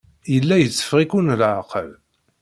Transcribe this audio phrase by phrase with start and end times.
[0.33, 1.89] Yella yetteffeɣ-iken leɛqel.